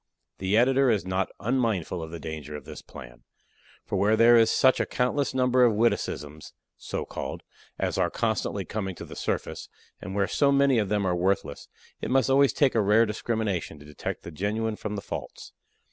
The 0.39 0.57
Editor 0.57 0.89
is 0.89 1.05
not 1.05 1.29
unmindful 1.39 2.01
of 2.01 2.09
the 2.09 2.19
danger 2.19 2.55
of 2.55 2.65
this 2.65 2.81
plan. 2.81 3.21
For 3.85 3.97
where 3.97 4.17
there 4.17 4.35
is 4.35 4.49
such 4.49 4.79
a 4.79 4.87
countless 4.87 5.35
number 5.35 5.63
of 5.63 5.75
witticisms 5.75 6.53
(so 6.75 7.05
called) 7.05 7.43
as 7.77 7.99
are 7.99 8.09
constantly 8.09 8.65
coming 8.65 8.95
to 8.95 9.05
the 9.05 9.15
surface, 9.15 9.69
and 10.01 10.15
where 10.15 10.25
so 10.27 10.51
many 10.51 10.79
of 10.79 10.89
them 10.89 11.05
are 11.05 11.15
worthless, 11.15 11.67
it 12.01 12.09
must 12.09 12.31
always 12.31 12.51
take 12.51 12.73
a 12.73 12.81
rare 12.81 13.05
discrimination 13.05 13.77
to 13.77 13.85
detect 13.85 14.23
the 14.23 14.31
genuine 14.31 14.75
from 14.75 14.95
the 14.95 15.03
false. 15.03 15.53